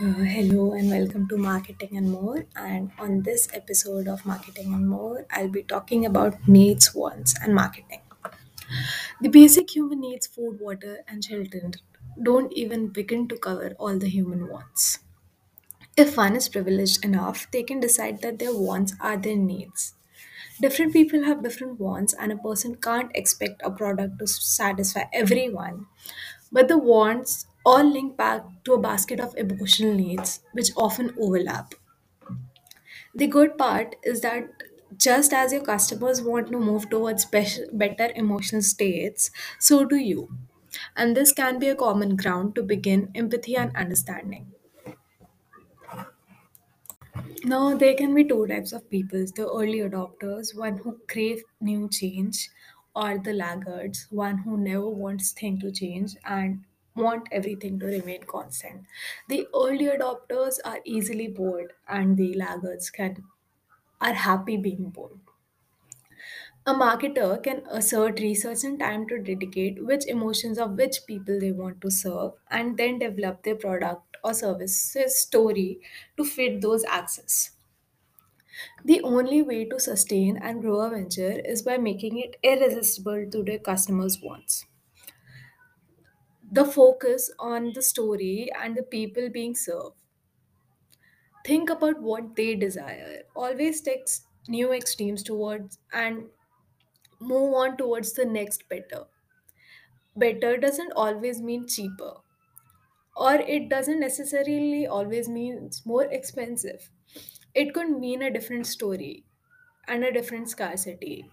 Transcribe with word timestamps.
Uh, 0.00 0.22
hello 0.34 0.72
and 0.74 0.88
welcome 0.90 1.26
to 1.28 1.36
Marketing 1.36 1.96
and 1.96 2.10
More. 2.10 2.46
And 2.54 2.92
on 2.98 3.22
this 3.22 3.48
episode 3.54 4.06
of 4.08 4.24
Marketing 4.26 4.72
and 4.74 4.88
More, 4.88 5.26
I'll 5.30 5.48
be 5.48 5.62
talking 5.62 6.04
about 6.06 6.46
needs, 6.48 6.94
wants, 6.94 7.34
and 7.42 7.54
marketing. 7.54 8.00
The 9.20 9.28
basic 9.28 9.74
human 9.74 10.00
needs, 10.00 10.28
food, 10.28 10.60
water, 10.60 11.02
and 11.08 11.24
shelter, 11.24 11.72
don't 12.22 12.52
even 12.52 12.88
begin 12.90 13.26
to 13.28 13.36
cover 13.36 13.74
all 13.78 13.98
the 13.98 14.08
human 14.08 14.48
wants. 14.48 15.00
If 15.96 16.16
one 16.16 16.36
is 16.36 16.48
privileged 16.48 17.04
enough, 17.04 17.50
they 17.50 17.62
can 17.64 17.80
decide 17.80 18.22
that 18.22 18.38
their 18.38 18.54
wants 18.56 18.94
are 19.00 19.16
their 19.16 19.36
needs. 19.36 19.94
Different 20.60 20.92
people 20.92 21.24
have 21.24 21.42
different 21.42 21.80
wants, 21.80 22.14
and 22.14 22.32
a 22.32 22.36
person 22.38 22.76
can't 22.76 23.12
expect 23.14 23.62
a 23.64 23.70
product 23.70 24.18
to 24.20 24.26
satisfy 24.28 25.04
everyone. 25.12 25.86
But 26.52 26.68
the 26.68 26.78
wants 26.78 27.46
all 27.64 27.84
link 27.84 28.16
back 28.16 28.44
to 28.64 28.74
a 28.74 28.80
basket 28.80 29.20
of 29.20 29.36
emotional 29.36 29.94
needs, 29.94 30.40
which 30.52 30.70
often 30.76 31.14
overlap. 31.18 31.74
The 33.14 33.26
good 33.26 33.56
part 33.56 33.96
is 34.02 34.20
that 34.20 34.50
just 34.98 35.32
as 35.32 35.54
your 35.54 35.62
customers 35.64 36.20
want 36.20 36.48
to 36.52 36.58
move 36.60 36.90
towards 36.90 37.24
better 37.24 38.12
emotional 38.14 38.60
states, 38.60 39.30
so 39.58 39.86
do 39.86 39.96
you. 39.96 40.36
And 40.94 41.16
this 41.16 41.32
can 41.32 41.58
be 41.58 41.68
a 41.68 41.76
common 41.76 42.14
ground 42.16 42.54
to 42.56 42.62
begin 42.62 43.10
empathy 43.14 43.56
and 43.56 43.74
understanding. 43.74 44.52
Now, 47.44 47.76
there 47.76 47.94
can 47.94 48.12
be 48.12 48.24
two 48.24 48.44
types 48.48 48.72
of 48.72 48.90
people 48.90 49.24
the 49.36 49.48
early 49.48 49.78
adopters, 49.78 50.52
one 50.52 50.78
who 50.78 50.98
crave 51.08 51.44
new 51.60 51.88
change, 51.88 52.50
or 52.96 53.18
the 53.18 53.32
laggards, 53.32 54.08
one 54.10 54.38
who 54.38 54.56
never 54.56 54.88
wants 54.88 55.30
things 55.30 55.60
to 55.62 55.70
change 55.70 56.16
and 56.24 56.64
want 56.96 57.28
everything 57.32 57.78
to 57.80 57.86
remain 57.86 58.24
constant. 58.24 58.86
The 59.28 59.46
early 59.54 59.86
adopters 59.86 60.58
are 60.64 60.80
easily 60.84 61.28
bored, 61.28 61.74
and 61.88 62.16
the 62.16 62.34
laggards 62.34 62.90
can 62.90 63.24
are 64.00 64.14
happy 64.14 64.56
being 64.58 64.90
bored. 64.90 65.20
A 66.66 66.74
marketer 66.74 67.40
can 67.40 67.64
assert 67.70 68.18
research 68.18 68.64
and 68.64 68.76
time 68.76 69.06
to 69.06 69.18
dedicate 69.22 69.84
which 69.84 70.04
emotions 70.06 70.58
of 70.58 70.72
which 70.76 71.06
people 71.06 71.38
they 71.38 71.52
want 71.52 71.80
to 71.82 71.92
serve 71.92 72.32
and 72.50 72.76
then 72.76 72.98
develop 72.98 73.44
their 73.44 73.54
product 73.54 74.16
or 74.24 74.34
services 74.34 75.16
story 75.16 75.80
to 76.16 76.24
fit 76.24 76.60
those 76.60 76.82
access. 76.86 77.52
The 78.84 79.00
only 79.02 79.42
way 79.42 79.64
to 79.64 79.80
sustain 79.80 80.36
and 80.36 80.60
grow 80.62 80.82
a 80.82 80.88
venture 80.90 81.40
is 81.40 81.62
by 81.64 81.76
making 81.76 82.18
it 82.20 82.36
irresistible 82.40 83.28
to 83.28 83.42
the 83.42 83.58
customer's 83.58 84.20
wants. 84.22 84.64
The 86.54 86.64
focus 86.64 87.30
on 87.38 87.74
the 87.74 87.82
story 87.82 88.48
and 88.58 88.74
the 88.74 88.82
people 88.82 89.28
being 89.28 89.54
served. 89.54 89.96
Think 91.44 91.70
about 91.70 92.02
what 92.02 92.34
they 92.34 92.56
desire. 92.56 93.22
Always 93.36 93.80
take 93.82 94.08
new 94.48 94.72
extremes 94.72 95.22
towards 95.22 95.78
and 95.92 96.30
move 97.20 97.54
on 97.54 97.76
towards 97.78 98.14
the 98.14 98.24
next 98.26 98.68
better. 98.68 99.06
Better 100.16 100.56
doesn't 100.56 100.92
always 100.96 101.42
mean 101.42 101.68
cheaper, 101.68 102.14
or 103.16 103.34
it 103.36 103.68
doesn't 103.68 104.00
necessarily 104.00 104.86
always 104.86 105.28
mean 105.28 105.70
more 105.86 106.04
expensive. 106.06 106.90
It 107.54 107.74
could 107.74 107.90
mean 107.90 108.22
a 108.22 108.32
different 108.32 108.66
story 108.66 109.26
and 109.88 110.04
a 110.04 110.12
different 110.12 110.50
scarcity 110.50 111.30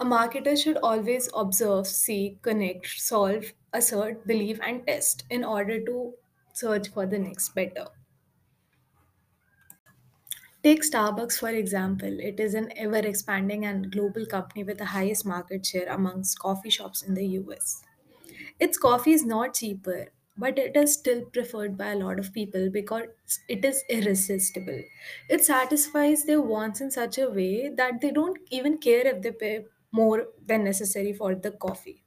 A 0.00 0.04
marketer 0.06 0.56
should 0.56 0.78
always 0.78 1.28
observe, 1.34 1.86
seek, 1.86 2.40
connect, 2.40 2.86
solve, 2.98 3.52
assert, 3.72 4.26
believe, 4.26 4.60
and 4.60 4.86
test 4.86 5.24
in 5.30 5.44
order 5.44 5.84
to 5.84 6.14
search 6.52 6.88
for 6.88 7.06
the 7.06 7.18
next 7.18 7.50
better. 7.54 7.88
Take 10.62 10.82
Starbucks 10.82 11.38
for 11.40 11.48
example. 11.48 12.20
It 12.20 12.38
is 12.38 12.54
an 12.54 12.70
ever 12.76 12.98
expanding 12.98 13.64
and 13.64 13.90
global 13.90 14.24
company 14.26 14.62
with 14.62 14.78
the 14.78 14.84
highest 14.86 15.26
market 15.26 15.66
share 15.66 15.88
amongst 15.92 16.38
coffee 16.38 16.70
shops 16.70 17.02
in 17.02 17.14
the 17.14 17.26
US. 17.26 17.82
Its 18.60 18.78
coffee 18.78 19.12
is 19.12 19.24
not 19.26 19.54
cheaper, 19.54 20.08
but 20.36 20.58
it 20.58 20.76
is 20.76 20.94
still 20.94 21.24
preferred 21.26 21.76
by 21.78 21.92
a 21.92 21.96
lot 21.96 22.18
of 22.20 22.32
people 22.32 22.70
because 22.70 23.40
it 23.48 23.64
is 23.64 23.84
irresistible. 23.90 24.82
It 25.28 25.44
satisfies 25.44 26.24
their 26.24 26.42
wants 26.42 26.80
in 26.80 26.90
such 26.92 27.18
a 27.18 27.30
way 27.30 27.68
that 27.70 28.00
they 28.00 28.10
don't 28.12 28.38
even 28.50 28.78
care 28.78 29.06
if 29.06 29.22
they 29.22 29.32
pay 29.32 29.66
more 29.92 30.28
than 30.44 30.64
necessary 30.64 31.12
for 31.14 31.34
the 31.34 31.52
coffee. 31.52 32.04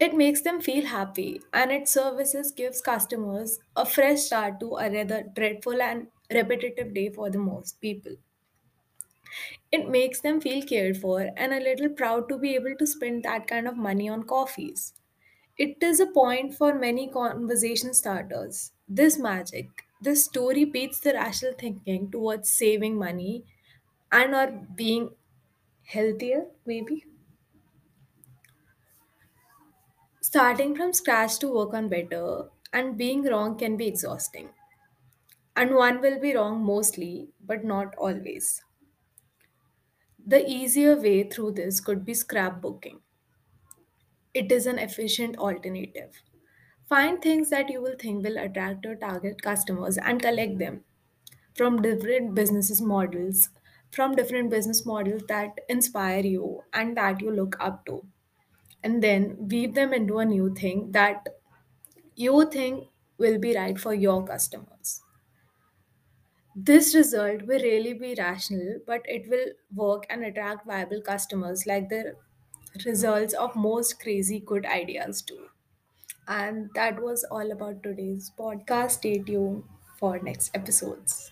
It 0.00 0.14
makes 0.16 0.40
them 0.40 0.60
feel 0.60 0.86
happy, 0.86 1.42
and 1.52 1.70
its 1.70 1.92
services 1.92 2.50
gives 2.50 2.80
customers 2.80 3.60
a 3.76 3.86
fresh 3.86 4.22
start 4.22 4.58
to 4.58 4.74
a 4.78 4.90
rather 4.90 5.22
dreadful 5.22 5.80
and 5.80 6.08
repetitive 6.28 6.92
day 6.92 7.12
for 7.12 7.30
the 7.30 7.38
most 7.38 7.80
people. 7.80 8.16
It 9.72 9.88
makes 9.88 10.20
them 10.20 10.40
feel 10.40 10.62
cared 10.66 10.98
for 10.98 11.30
and 11.36 11.52
a 11.54 11.60
little 11.60 11.88
proud 11.88 12.28
to 12.28 12.36
be 12.38 12.54
able 12.54 12.74
to 12.76 12.86
spend 12.86 13.22
that 13.24 13.46
kind 13.46 13.66
of 13.66 13.76
money 13.76 14.08
on 14.08 14.24
coffees. 14.24 14.92
It 15.58 15.82
is 15.82 16.00
a 16.00 16.06
point 16.06 16.54
for 16.54 16.74
many 16.74 17.08
conversation 17.08 17.94
starters. 17.94 18.72
This 18.88 19.18
magic, 19.18 19.68
this 20.00 20.24
story 20.26 20.64
beats 20.66 21.00
the 21.00 21.14
rational 21.14 21.54
thinking 21.54 22.10
towards 22.10 22.50
saving 22.50 22.96
money 22.98 23.44
and 24.12 24.34
or 24.34 24.48
being 24.74 25.16
healthier, 25.84 26.46
maybe. 26.66 27.06
Starting 30.30 30.74
from 30.74 30.94
scratch 30.94 31.38
to 31.38 31.52
work 31.52 31.74
on 31.74 31.90
better 31.90 32.48
and 32.72 32.96
being 32.96 33.22
wrong 33.24 33.58
can 33.58 33.76
be 33.76 33.86
exhausting. 33.86 34.48
And 35.54 35.76
one 35.76 36.00
will 36.00 36.18
be 36.18 36.34
wrong 36.34 36.60
mostly, 36.64 37.30
but 37.40 37.62
not 37.62 37.94
always. 37.94 38.64
The 40.24 40.48
easier 40.48 40.94
way 40.94 41.28
through 41.28 41.54
this 41.54 41.80
could 41.80 42.04
be 42.04 42.12
scrapbooking. 42.12 43.00
It 44.34 44.50
is 44.50 44.66
an 44.66 44.76
efficient 44.80 45.38
alternative. 45.38 46.20
Find 46.88 47.22
things 47.22 47.50
that 47.50 47.70
you 47.70 47.82
will 47.82 47.96
think 47.98 48.24
will 48.24 48.38
attract 48.38 48.84
your 48.84 48.96
target 48.96 49.42
customers 49.42 49.98
and 49.98 50.22
collect 50.22 50.58
them 50.58 50.84
from 51.54 51.82
different 51.82 52.34
businesses 52.34 52.82
models, 52.82 53.50
from 53.92 54.16
different 54.16 54.50
business 54.50 54.86
models 54.86 55.24
that 55.28 55.60
inspire 55.68 56.24
you 56.24 56.62
and 56.72 56.96
that 56.96 57.20
you 57.20 57.30
look 57.30 57.56
up 57.60 57.86
to. 57.86 58.06
And 58.82 59.02
then 59.02 59.48
weave 59.48 59.74
them 59.74 59.92
into 59.94 60.18
a 60.18 60.24
new 60.24 60.54
thing 60.54 60.92
that 60.92 61.28
you 62.16 62.50
think 62.50 62.88
will 63.18 63.38
be 63.38 63.56
right 63.56 63.78
for 63.78 63.94
your 63.94 64.24
customers. 64.26 65.02
This 66.54 66.94
result 66.94 67.42
will 67.42 67.60
really 67.60 67.92
be 67.92 68.14
rational, 68.14 68.78
but 68.86 69.02
it 69.08 69.28
will 69.28 69.52
work 69.74 70.06
and 70.08 70.22
attract 70.24 70.64
viable 70.64 71.02
customers 71.02 71.66
like 71.66 71.88
the 71.88 72.14
results 72.86 73.34
of 73.34 73.56
most 73.56 74.00
crazy 74.00 74.38
good 74.38 74.64
ideas 74.64 75.22
do. 75.22 75.48
And 76.28 76.70
that 76.74 77.02
was 77.02 77.24
all 77.24 77.50
about 77.52 77.82
today's 77.82 78.32
podcast. 78.38 78.92
Stay 78.92 79.18
tuned 79.20 79.64
for 79.98 80.18
next 80.20 80.56
episodes. 80.56 81.28